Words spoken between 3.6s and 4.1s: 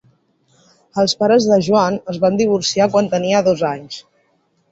anys.